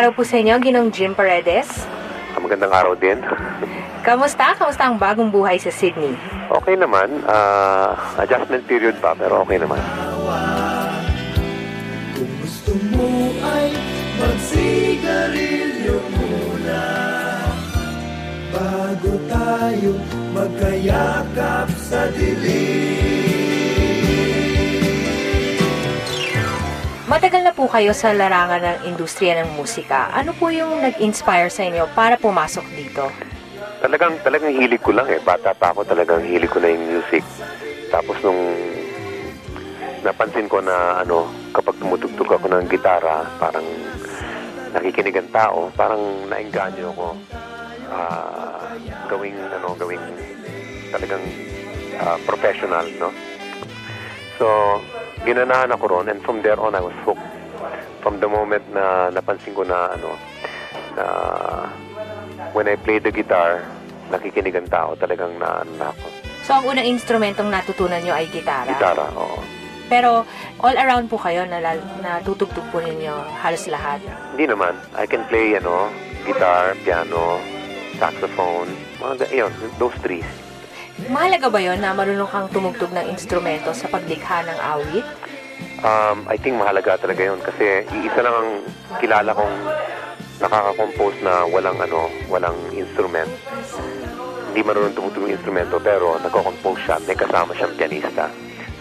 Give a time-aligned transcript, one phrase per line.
[0.00, 1.84] Araw po sa inyo, Ginong Jim Paredes.
[2.40, 3.20] Magandang araw din.
[4.00, 4.56] Kamusta?
[4.56, 6.16] Kamusta ang bagong buhay sa Sydney?
[6.48, 7.20] Okay naman.
[7.28, 9.76] ah, adjustment period pa, pero okay naman.
[12.16, 13.76] Kung gusto mo ay
[14.16, 16.84] magsigarilyo muna
[18.56, 19.92] Bago tayo
[20.32, 23.19] magkayakap sa dilim
[27.10, 30.14] Matagal na po kayo sa larangan ng industriya ng musika.
[30.14, 33.10] Ano po yung nag-inspire sa inyo para pumasok dito?
[33.82, 35.18] Talagang, talagang hilig ko lang eh.
[35.18, 37.26] Bata pa ako talagang hilig ko na yung music.
[37.90, 38.38] Tapos nung
[40.06, 43.66] napansin ko na ano, kapag tumutugtog ako ng gitara, parang
[44.70, 47.18] nakikinig ang tao, parang naengganyo ako
[47.90, 48.70] ah,
[49.10, 50.06] gawing ano, gawing
[50.94, 51.26] talagang
[51.98, 53.10] ah, professional, no?
[54.38, 54.46] So,
[55.22, 57.22] ginanahan ako ron and from there on I was hooked.
[58.00, 60.16] From the moment na napansin ko na ano,
[60.96, 61.04] na
[62.56, 63.60] when I play the guitar,
[64.10, 66.06] nakikinig ang tao, talagang na, na ako.
[66.42, 68.66] So, ang unang instrumentong natutunan nyo ay gitara.
[68.74, 69.38] Gitara, oo.
[69.86, 70.24] Pero,
[70.62, 71.60] all around po kayo, na,
[72.02, 74.02] natutugtog po ninyo halos lahat.
[74.34, 74.74] Hindi naman.
[74.98, 75.90] I can play, ano,
[76.26, 77.38] guitar, piano,
[77.98, 80.24] saxophone, mga, ga- yun, those three.
[81.08, 85.06] Mahalaga ba yon na marunong kang tumugtog ng instrumento sa paglikha ng awit?
[85.80, 88.50] Um, I think mahalaga talaga yun kasi iisa lang ang
[89.00, 89.54] kilala kong
[90.44, 93.32] nakaka-compose na walang ano, walang instrument.
[94.52, 98.28] Hindi marunong tumutugtog ng instrumento pero nagko-compose siya, may kasama siyang pianista.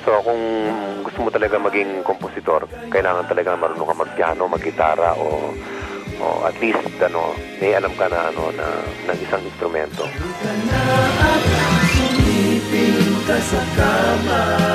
[0.04, 0.42] So kung
[1.08, 5.56] gusto mo talaga maging kompositor, kailangan talaga marunong ka mag-piano, mag-gitara o
[6.20, 7.32] o at least ano,
[7.64, 8.68] may alam ka na ano na
[9.08, 10.04] ng isang instrumento.
[13.30, 13.94] Ka
[14.26, 14.69] na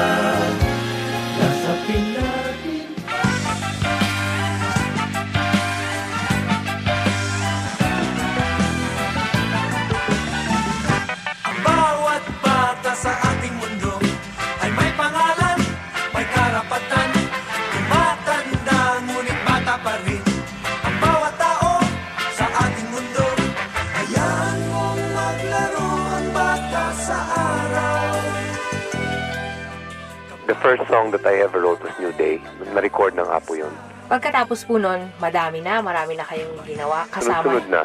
[30.64, 32.40] first song that I ever wrote was New Day.
[32.72, 33.68] Na-record ng Apo yun.
[34.08, 37.82] Pagkatapos po nun, madami na, marami na kayong ginawa kasama, Sunod-sunod na.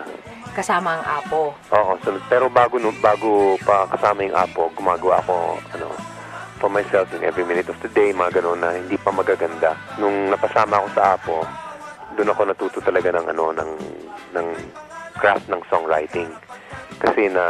[0.56, 1.56] kasama ang apo.
[1.72, 2.24] Oo, sunod.
[2.28, 5.88] Pero bago, no, bago pa kasama yung Apo, gumagawa ako, ano,
[6.60, 9.76] for myself in every minute of the day, mga ganun na hindi pa magaganda.
[9.96, 11.36] Nung napasama ako sa Apo,
[12.20, 13.72] doon ako natuto talaga ng, ano, ng,
[14.36, 14.48] ng
[15.16, 16.28] craft ng songwriting.
[17.00, 17.46] Kasi na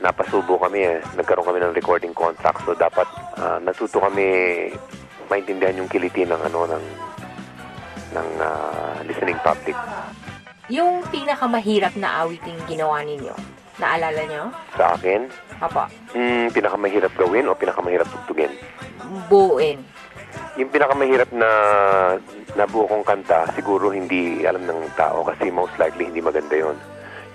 [0.00, 0.96] napasubo kami eh.
[1.14, 2.62] Nagkaroon kami ng recording contract.
[2.64, 3.06] So dapat
[3.38, 4.26] ah, natuto kami
[5.28, 6.84] maintindihan yung kiliti ng ano ng
[8.14, 9.76] ng ah, listening public.
[10.68, 13.32] Yung pinakamahirap na awiting ginawa ninyo,
[13.80, 14.44] naalala nyo?
[14.76, 15.24] Sa akin,
[15.58, 18.52] Apa, mm, pinakamahirap gawin o pinakamahirap tugtugin?
[19.32, 19.80] buuin.
[20.60, 21.48] Yung pinakamahirap na
[22.52, 26.76] nabuo kong kanta, siguro hindi alam ng tao kasi most likely hindi maganda yon.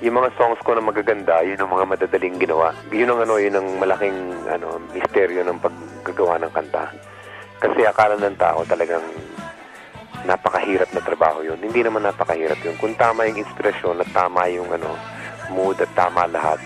[0.03, 2.75] Yung mga songs ko na magaganda, yun ang mga madadaling ginawa.
[2.91, 6.91] Yun ang ano, yun ang malaking ano, misteryo ng paggagawa ng kanta.
[7.63, 8.99] Kasi akala ng tao talagang
[10.27, 11.55] napakahirap na trabaho yun.
[11.55, 12.75] Hindi naman napakahirap yun.
[12.83, 14.91] Kung tama yung inspirasyon at tama yung ano,
[15.55, 16.59] mood at tama lahat,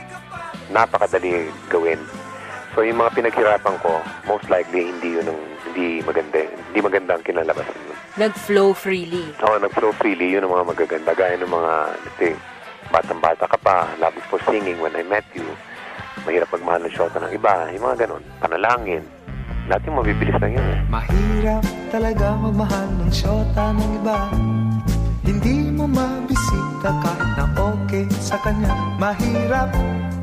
[0.74, 2.02] napakadali gawin.
[2.74, 6.42] So yung mga pinaghirapan ko, most likely hindi yun ang hindi maganda.
[6.42, 7.70] Hindi maganda ang kinalabas.
[8.18, 9.30] Nag-flow freely.
[9.46, 11.14] Oo, nag-flow freely, yun ang mga magaganda.
[11.14, 12.57] Gaya ng mga, let's
[12.90, 15.46] batang-bata ka pa, love for singing when I met you.
[16.24, 18.24] Mahirap magmahal ng shota ng iba, yung mga ganon.
[18.40, 19.04] Panalangin.
[19.68, 20.80] Lahat yung mabibilis lang yun eh.
[20.88, 24.18] Mahirap talaga magmahal ng syota ng iba
[25.28, 29.72] Hindi mo mabisita kahit na okay sa kanya Mahirap,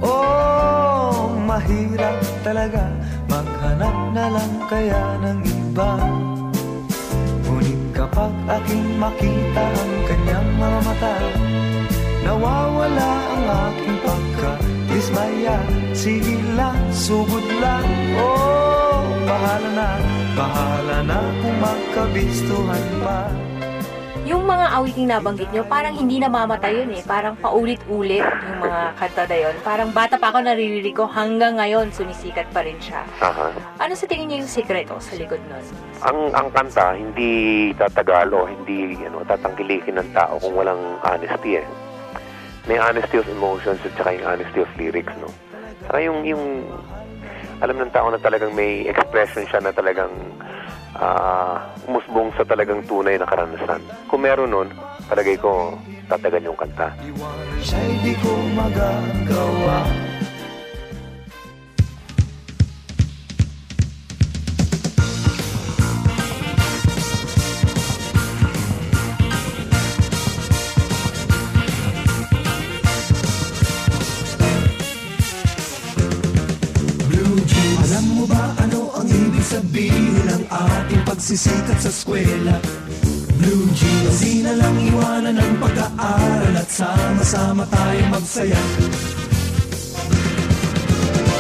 [0.01, 2.89] oh mahirap talaga
[3.29, 5.91] Maghanap na lang kaya ng iba
[7.45, 11.13] Ngunit kapag aking makita ang kanyang mga mata
[12.25, 15.57] Nawawala ang aking pagka-dismaya
[15.93, 17.85] Sige lang, sugod lang,
[18.17, 19.89] oh Bahala na,
[20.33, 23.29] bahala na kung magkabistuhan pa
[24.25, 27.05] Yung mga awiting nabanggit nyo, parang hindi namamatay yun eh.
[27.05, 29.55] Parang paulit-ulit yung mga kanta na yun.
[29.61, 33.05] Parang bata pa ako naririnig ko hanggang ngayon sumisikat pa rin siya.
[33.21, 33.53] Aha.
[33.85, 35.61] Ano sa tingin niyo yung sikreto sa likod nun?
[36.09, 41.69] Ang ang kanta hindi tatagal o hindi ano tatangkilikin ng tao kung walang honesty eh.
[42.65, 45.29] May honesty of emotions at saka yung honesty of lyrics, no.
[45.85, 46.65] Saka yung yung
[47.61, 50.11] alam ng tao na talagang may expression siya na talagang
[50.97, 53.83] ah umusbong sa talagang tunay na karanasan.
[54.09, 54.69] Kung meron nun,
[55.11, 55.77] palagay ko
[56.09, 56.89] tatagal yung kanta.
[57.61, 59.85] Siya'y di ko magagawa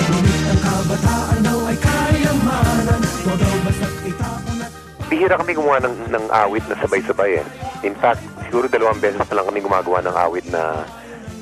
[0.08, 4.72] Ngunit ang kabataan daw ay kayamanan Huwag daw basta't itapon at
[5.12, 7.46] Bihira kami gumawa ng, ng awit na sabay-sabay eh.
[7.84, 10.88] In fact, siguro dalawang beses na lang kami gumagawa ng awit na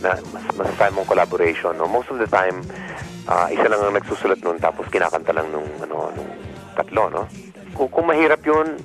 [0.02, 1.72] na mas masasabi mong collaboration.
[1.78, 1.86] No?
[1.86, 2.66] Most of the time,
[3.30, 6.30] ah, isa lang ang nagsusulat nun tapos kinakanta lang nung, ano, nung
[6.74, 7.06] tatlo.
[7.06, 7.22] No?
[7.78, 8.82] Kung, kung mahirap yun,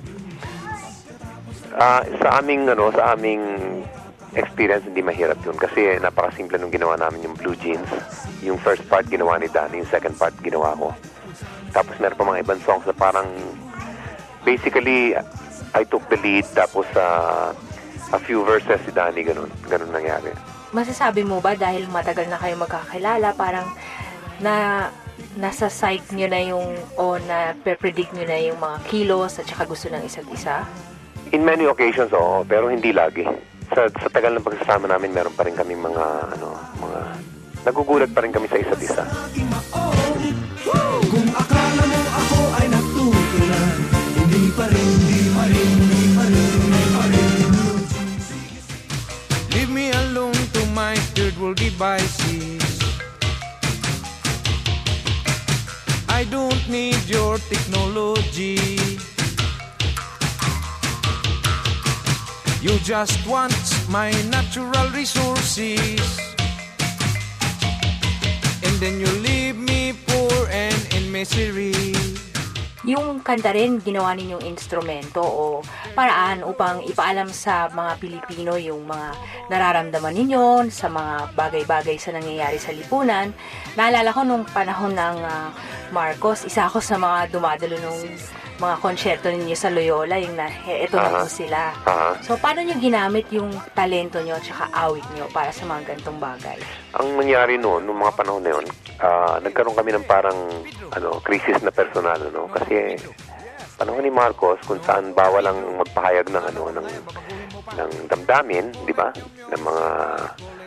[1.74, 3.42] ah, sa aming ano sa aming
[4.36, 7.88] experience hindi mahirap yun kasi napakasimple nung ginawa namin yung blue jeans
[8.44, 10.92] yung first part ginawa ni Danny yung second part ginawa ko
[11.72, 13.28] tapos meron pa mga ibang songs na parang
[14.44, 15.16] basically
[15.76, 17.52] I took the lead tapos ah,
[18.12, 20.32] a few verses si Danny ganun ganun nangyari
[20.68, 23.72] Masasabi mo ba dahil matagal na kayo magkakilala, parang
[24.44, 24.88] na
[25.40, 29.64] nasa sight nyo na yung o na predict nyo na yung mga kilos at saka
[29.64, 30.68] gusto ng isa't isa?
[31.32, 33.24] In many occasions, oo, pero hindi lagi.
[33.68, 36.04] Sa, sa tagal ng pagsasama namin, meron pa rin kami mga,
[36.36, 37.00] ano, mga,
[37.68, 39.04] nagugulat pa rin kami sa isa't isa.
[41.08, 43.76] Kung akala mo ako ay natutunan
[44.18, 46.52] Hindi pa rin, hindi pa rin, hindi pa rin,
[49.56, 52.60] Leave me alone to my third devices.
[56.08, 59.07] I don't need your technology.
[62.58, 63.54] You just want
[63.86, 66.02] my natural resources.
[68.66, 71.94] And then you leave me poor and in misery.
[72.82, 75.62] Yung kanta rin, ginawa ninyong instrumento o
[75.94, 79.14] paraan upang ipaalam sa mga Pilipino yung mga
[79.54, 83.30] nararamdaman ninyo sa mga bagay-bagay sa nangyayari sa lipunan.
[83.78, 85.54] Naalala ko nung panahon ng ah,
[85.94, 88.02] Marcos, isa ako sa mga dumadalo nung
[88.58, 91.70] mga konsyerto ninyo sa Loyola, yung na, "He, eto na po sila.
[92.26, 96.18] So, paano nyo ginamit yung talento nyo at saka awit nyo para sa mga gantong
[96.18, 96.58] bagay?
[96.98, 98.66] Ang nangyari noon, nung mga panahon na yun,
[98.98, 100.38] ah, nagkaroon kami ng parang
[100.90, 102.50] ano, crisis na personal, no?
[102.50, 102.98] Kasi
[103.78, 106.88] panahon ni Marcos kung saan bawal ang magpahayag ng ano ng
[107.78, 109.14] ng damdamin, di ba?
[109.54, 109.86] Ng mga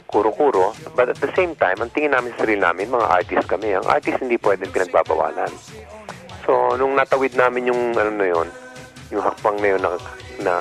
[0.08, 0.72] kuro-kuro.
[0.96, 3.76] But at the same time, ang tingin namin sa sarili namin, mga artist kami.
[3.76, 5.52] Ang artist hindi pwedeng pinagbabawalan.
[6.46, 8.48] So, nung natawid namin yung ano na yun,
[9.14, 9.92] yung hakbang na yun na,
[10.42, 10.54] na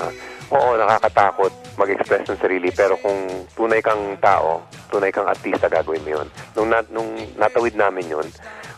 [0.51, 4.61] oo, nakakatakot mag-express ng sarili, pero kung tunay kang tao,
[4.93, 6.29] tunay kang artista, gagawin mo yun.
[6.59, 7.09] Nung, na, nung
[7.41, 8.27] natawid namin yun,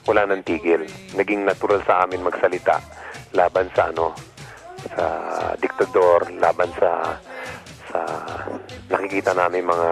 [0.07, 0.83] wala nang tigil.
[1.15, 2.79] Naging natural sa amin magsalita
[3.33, 4.13] laban sa ano,
[4.93, 5.07] sa
[5.57, 7.17] diktador, laban sa
[7.93, 8.01] sa
[8.89, 9.91] nakikita namin mga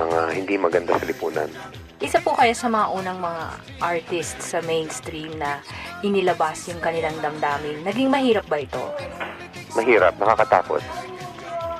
[0.00, 1.50] mga hindi maganda sa lipunan.
[1.98, 3.44] Isa po kayo sa mga unang mga
[3.82, 5.58] artist sa mainstream na
[6.06, 7.82] inilabas yung kanilang damdamin.
[7.82, 8.82] Naging mahirap ba ito?
[9.74, 10.82] mahirap, nakakatakot.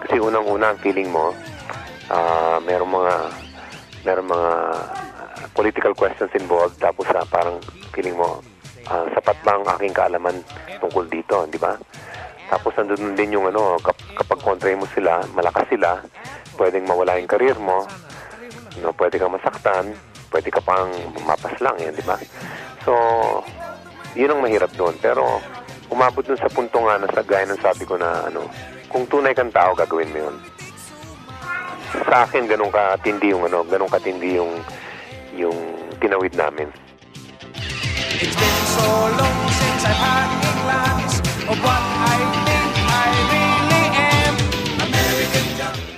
[0.06, 1.34] Kasi unang-una ang feeling mo,
[2.08, 3.14] ah merong mga
[4.06, 4.52] merong mga
[5.52, 7.60] political questions involved tapos ah, parang
[7.92, 8.40] feeling mo
[8.88, 10.37] ah, sapat ba ang aking kaalaman
[10.80, 11.76] tungkol dito, di ba?
[12.48, 16.00] Tapos nandun din yung ano, kap- kapag kontra mo sila, malakas sila,
[16.56, 17.84] pwedeng mawala yung karir mo,
[18.80, 19.96] no, pwede kang masaktan,
[20.32, 20.92] pwede ka pang
[21.25, 22.16] mapas lang yan, di ba?
[22.84, 22.94] So,
[24.18, 24.98] Yun ang mahirap doon.
[24.98, 25.42] Pero
[25.92, 28.50] umabot dun sa punto nga na sa gaya ng sabi ko na ano,
[28.88, 30.37] kung tunay kang tao, gagawin mo yun.
[32.02, 34.52] Sa akin, ganun katindi yung ano, ganun katindi yung
[35.38, 35.56] yung
[36.02, 36.66] tinawid namin.
[38.18, 40.30] It's been so long since I've had
[40.66, 41.14] glance
[41.46, 44.34] of what I think I really am.
[44.82, 45.98] American junkie.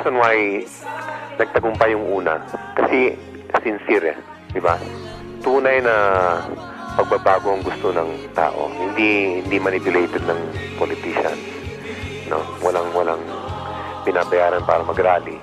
[0.00, 0.64] Reason why
[1.36, 2.40] nagtagumpay yung una,
[2.72, 3.12] kasi
[3.60, 4.80] sincere, eh, di ba?
[5.44, 5.96] Tunay na
[6.96, 8.72] pagbabago ang gusto ng tao.
[8.72, 10.40] Hindi hindi manipulated ng
[10.80, 11.36] politicians.
[12.32, 12.40] No?
[12.64, 13.20] Walang walang
[14.08, 15.36] binabayaran para mag-rally.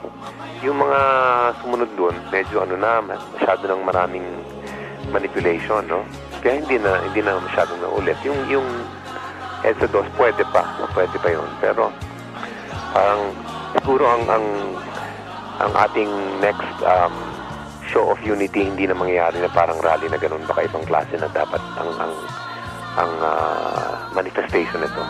[0.66, 1.00] Yung mga
[1.62, 4.26] sumunod doon, medyo ano na, masyado ng maraming
[5.14, 6.02] manipulation, no?
[6.42, 8.18] Kaya hindi na hindi na masyadong naulit.
[8.26, 8.66] Yung yung
[9.62, 10.66] EDSA 2, pwede pa,
[10.98, 11.50] pwede pa yun.
[11.62, 11.94] Pero
[12.94, 13.38] parang
[13.78, 14.46] siguro ang ang
[15.58, 16.10] ang ating
[16.42, 17.14] next um,
[17.86, 21.30] show of unity hindi na mangyayari na parang rally na ganun baka ibang klase na
[21.30, 22.14] dapat ang ang
[22.98, 25.04] ang ah, manifestation nito.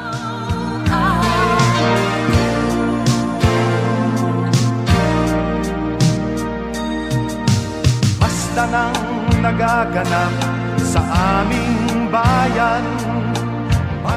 [8.20, 8.98] Basta nang
[9.40, 10.34] nagaganap
[10.84, 11.02] sa
[11.40, 12.84] aming bayan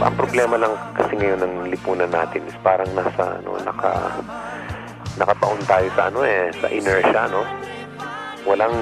[0.00, 0.74] Ang problema lang
[1.10, 4.14] kasi ngayon ng lipunan natin is parang nasa ano naka
[5.18, 7.42] nakabaon tayo sa ano eh sa inertia no.
[8.46, 8.78] Walang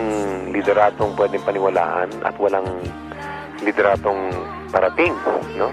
[0.53, 2.69] lideratong pwedeng paniwalaan at walang
[3.65, 4.29] lideratong
[4.69, 5.17] parating,
[5.57, 5.73] no?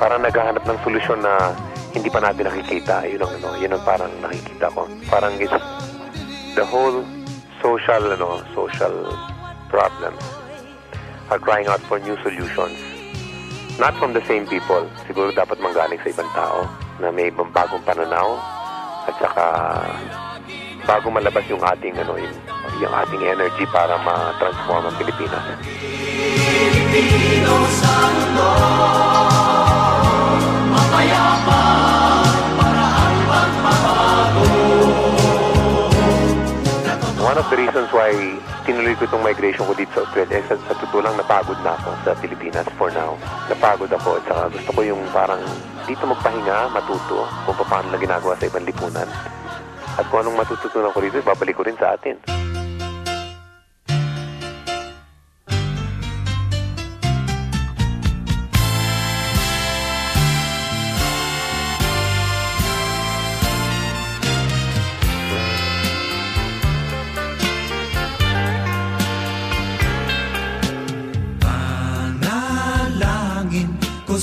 [0.00, 1.52] Parang naghahanap ng solusyon na
[1.92, 3.04] hindi pa natin nakikita.
[3.04, 4.88] Yun ang ano, yun ang parang nakikita ko.
[5.12, 5.52] Parang it's
[6.56, 7.04] the whole
[7.60, 9.04] social ano, social
[9.68, 10.24] problems
[11.28, 12.87] are crying out for new solutions.
[13.78, 14.90] Not from the same people.
[15.06, 16.66] Siguro dapat manggaling sa ibang tao
[16.98, 18.34] na may ibang bagong pananaw
[19.06, 19.44] at saka
[20.82, 22.34] bago malabas yung ating ano yung,
[22.82, 25.46] yung ating energy para ma-transform ang Pilipinas.
[30.98, 31.37] One of the
[37.78, 38.10] reasons why
[38.66, 41.94] tinuloy ko itong migration ko dito sa Australia, sa, sa totoo lang napagod na ako
[42.02, 43.14] sa Pilipinas for now.
[43.46, 45.38] Napagod ako at saka gusto ko yung parang
[45.86, 49.06] dito magpahinga, matuto kung paano na ginagawa sa ibang lipunan.
[49.94, 52.18] At kung anong matututunan ko dito, babalik ko rin sa atin.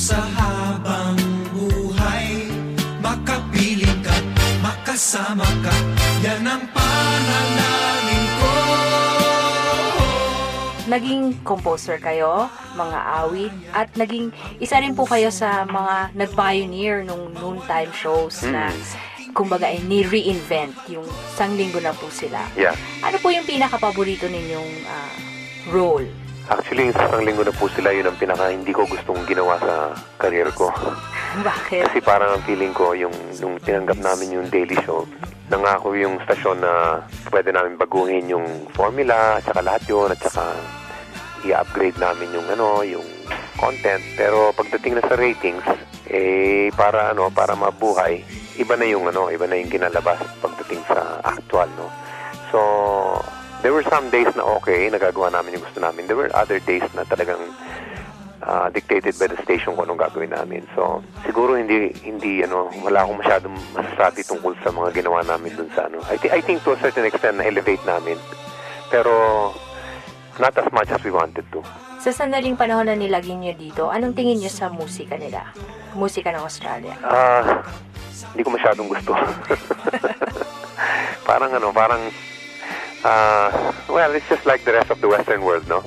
[0.06, 1.18] Sa habang
[1.50, 2.46] buhay
[3.02, 4.14] Makapiling ka,
[4.62, 5.74] makasama ka
[6.22, 8.52] Yan ang panalangin ko
[10.86, 12.46] Naging composer kayo,
[12.78, 14.30] mga awit, at naging
[14.62, 18.70] isa rin po kayo sa mga nag-pioneer nung noontime shows na
[19.34, 22.46] kumbaga ay ni-reinvent yung isang linggo na po sila.
[22.54, 22.78] Yeah.
[23.02, 25.14] Ano po yung pinaka-paborito ninyong ah,
[25.74, 26.06] role?
[26.46, 29.98] Actually, sa isang linggo na po sila, yun ang pinaka hindi ko gustong ginawa sa
[30.22, 30.70] career ko.
[31.50, 31.90] Bakit?
[31.90, 35.10] Kasi parang ang feeling ko, yung, yung tinanggap namin yung daily show,
[35.50, 37.02] nangako yung stasyon na
[37.34, 38.46] pwede namin baguhin yung
[38.78, 40.54] formula, at saka lahat yun, at saka
[41.50, 43.08] i-upgrade namin yung ano, yung
[43.58, 44.06] content.
[44.14, 45.66] Pero pagdating na sa ratings,
[46.14, 48.22] eh, para ano, para mabuhay,
[48.62, 51.90] iba na yung ano, iba na yung kinalabas pagdating sa actual, no?
[53.66, 56.06] There were some days na okay, nagagawa namin yung gusto namin.
[56.06, 57.50] There were other days na talagang
[58.46, 60.70] uh, dictated by the station kung anong gagawin namin.
[60.78, 65.70] So, siguro hindi, hindi, ano, wala akong masyadong masasabi tungkol sa mga ginawa namin dun
[65.74, 65.98] sa, ano.
[66.14, 68.22] I, thi- I think to a certain extent na-elevate namin.
[68.94, 69.10] Pero,
[70.38, 71.66] not as much as we wanted to.
[72.06, 75.42] Sa sandaling panahon na nilagay nyo dito, anong tingin nyo sa musika nila?
[75.98, 76.94] Musika ng Australia.
[77.02, 77.66] Ah,
[78.30, 79.10] hindi ko masyadong gusto.
[81.30, 82.14] parang ano, parang,
[83.06, 83.50] ah,
[83.88, 85.86] well, it's just like the rest of the Western world, no?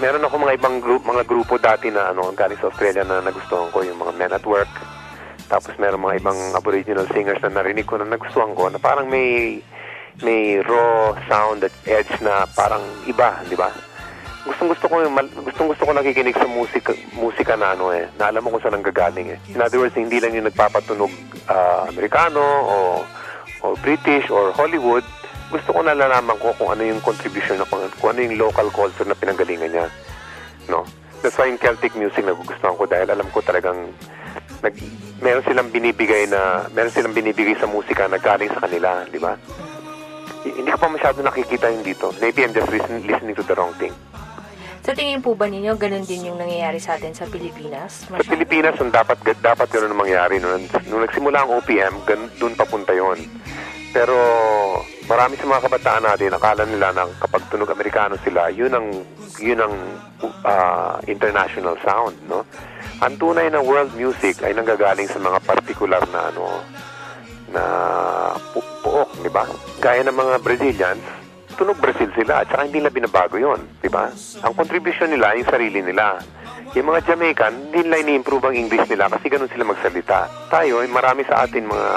[0.00, 3.68] Meron ako mga ibang group, mga grupo dati na ano, galing sa Australia na nagustuhan
[3.74, 4.70] ko, yung mga Men at Work.
[5.52, 9.60] Tapos meron mga ibang Aboriginal singers na narinig ko na nagustuhan ko na parang may
[10.24, 13.68] may raw sound at edge na parang iba, di ba?
[14.48, 15.14] Gustong gusto ko yung
[15.44, 18.80] gustong gusto ko nakikinig sa musika musika na ano eh, na alam mo kung saan
[18.80, 19.38] ang gagaling eh.
[19.54, 21.12] In other words, hindi lang yung nagpapatunog
[21.52, 22.76] ah, Amerikano o
[23.62, 25.06] o British or Hollywood.
[25.52, 29.04] Gusto ko nalalaman ko kung ano yung contribution na kung, kung ano yung local culture
[29.04, 29.86] na pinanggalingan niya.
[30.72, 30.88] No?
[31.20, 33.92] That's why yung Celtic music nagugustuhan ko dahil alam ko talagang
[34.64, 34.74] nag,
[35.20, 39.36] meron silang binibigay na meron silang binibigay sa musika na galing sa kanila, di ba?
[40.42, 42.10] Hindi ko pa masyado nakikita yung dito.
[42.18, 43.94] Maybe I'm just listen, listening to the wrong thing.
[44.82, 48.02] Sa tingin po ba ninyo, ganun din yung nangyayari sa atin sa Pilipinas?
[48.10, 50.42] Sa Pilipinas, yung dapat, dapat gano'n ang mangyari.
[50.42, 53.22] Nung, nung nagsimula ang OPM, gan, doon papunta yon.
[53.94, 54.18] Pero
[55.12, 58.88] marami sa mga kabataan natin, akala nila na kapag tunog Amerikano sila, yun ang,
[59.36, 59.74] yun ang
[60.48, 62.48] ah, international sound, no?
[63.04, 66.64] Ang tunay na world music ay nanggagaling sa mga particular na ano,
[67.52, 67.64] na
[68.56, 69.44] pu- puok, di ba?
[69.84, 71.04] Gaya ng mga Brazilians,
[71.60, 74.08] tunog Brazil sila at saka hindi nila binabago yon, di ba?
[74.40, 76.24] Ang contribution nila, yung sarili nila.
[76.72, 80.48] Yung mga Jamaican, hindi nila ini-improve ang English nila kasi ganun sila magsalita.
[80.48, 81.90] Tayo, eh, marami sa atin mga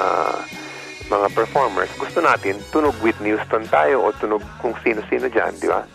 [1.05, 5.85] mga performers, gusto natin tunog Whitney Houston tayo o tunog kung sino-sino dyan, di ba?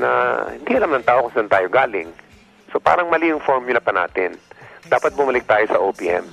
[0.00, 0.10] Na
[0.48, 2.08] hindi alam ng tao kung saan tayo galing.
[2.72, 4.34] So parang mali yung formula pa natin.
[4.88, 6.24] Dapat bumalik tayo sa OPM.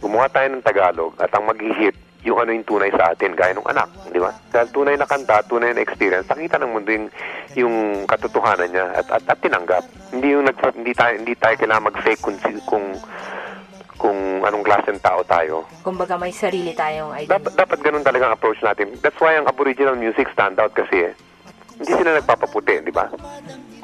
[0.00, 3.64] Gumawa tayo ng Tagalog at ang mag-hit yung ano yung tunay sa atin, gaya ng
[3.64, 4.28] anak, di ba?
[4.52, 7.08] Dahil tunay na kanta, tunay na experience, nakita ng mundo yung,
[7.56, 7.74] yung
[8.04, 9.84] katotohanan niya at, at, at tinanggap.
[10.12, 12.36] Hindi yung nag, hindi tayo hindi tayo kailangan mag-fake kung
[12.68, 12.84] kung
[14.00, 15.68] kung anong klaseng tao tayo.
[15.84, 17.36] Kumbaga may sarili tayong identity.
[17.36, 18.96] Dapat, dapat ganun talaga ang approach natin.
[19.04, 21.14] That's why ang Aboriginal music stand out kasi eh.
[21.76, 23.12] Hindi sila nagpapaputi, di ba?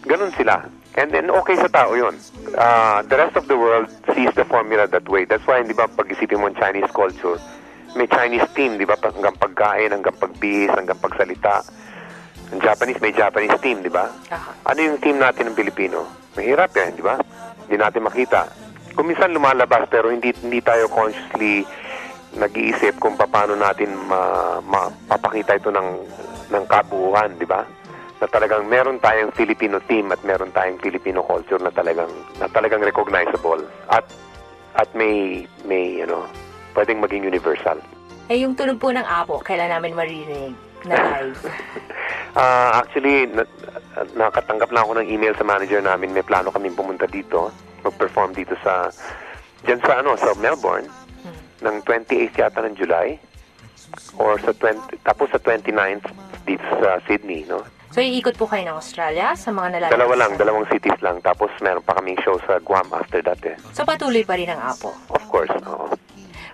[0.09, 0.65] Ganun sila.
[0.97, 2.17] And then, okay sa tao yun.
[2.57, 5.29] Ah, the rest of the world sees the formula that way.
[5.29, 7.37] That's why, di ba, pag-isipin mo ang Chinese culture,
[7.93, 8.97] may Chinese team, di ba?
[8.97, 11.61] Hanggang pagkain, hanggang pagbihis, hanggang pagsalita.
[12.57, 14.09] Ang Japanese, may Japanese team, di ba?
[14.65, 16.09] Ano yung team natin ng Pilipino?
[16.33, 17.21] Mahirap yan, di ba?
[17.69, 18.66] Hindi natin makita.
[18.97, 21.69] Kung minsan lumalabas pero hindi hindi tayo consciously
[22.37, 25.89] nag-iisip kung paano natin ma, mapapakita ito ng
[26.53, 27.65] ng kabuuan, di ba?
[28.17, 32.09] Na talagang meron tayong Filipino team at meron tayong Filipino culture na talagang
[32.41, 33.61] na talagang recognizable
[33.93, 34.05] at
[34.77, 36.25] at may may ano,
[36.73, 37.77] pwedeng maging universal.
[38.33, 40.57] Eh, yung tunog po ng apo, kailan namin maririnig
[40.89, 41.41] na live?
[42.37, 43.49] Ah, actually, na,
[44.13, 46.13] nakatanggap lang ako ng email sa manager namin.
[46.13, 47.49] May plano kami pumunta dito,
[47.97, 48.93] mag-perform dito sa,
[49.65, 50.85] dyan sa, ano, sa Melbourne,
[51.65, 53.17] ng 28th yata ng July,
[54.21, 56.05] or sa 20, tapos sa 29th
[56.45, 57.65] dito sa Sydney, no?
[57.97, 59.97] So, iikot po kayo ng Australia sa mga nalalabas?
[59.97, 61.17] Dalawa lang, dalawang cities lang.
[61.25, 63.57] Tapos meron pa kaming show sa Guam after that eh.
[63.73, 64.93] So, patuloy pa rin ang apo.
[65.09, 65.97] Of course, oo.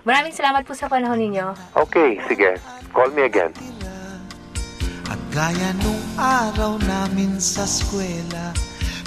[0.07, 1.75] Maraming salamat po sa panahon ninyo.
[1.75, 2.55] Okay, sige.
[2.95, 3.51] Call me again.
[5.11, 8.55] At gaya nung araw namin sa eskwela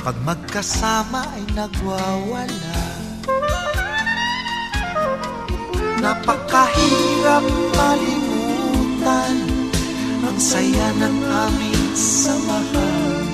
[0.07, 2.79] Pag magkasama ay nagwawala.
[5.99, 7.43] Napakahirap
[7.75, 9.37] malimutan
[10.23, 13.27] Ang saya ng aming samahan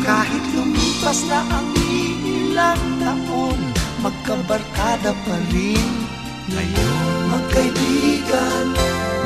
[0.00, 3.60] Kahit lumipas na ang ilang taon
[4.00, 5.90] Magkabarkada pa rin
[6.48, 7.04] ngayon.
[7.28, 8.66] Magkaibigan,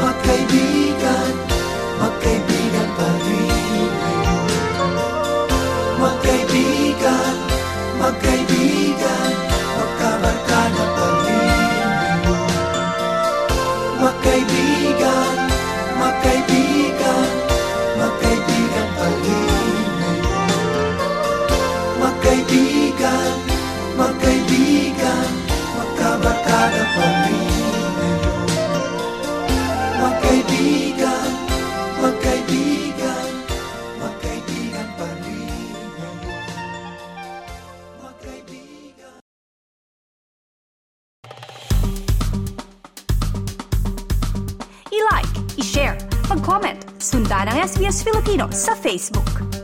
[0.02, 1.41] magkaibigan
[48.02, 49.61] Filipinos sa Facebook.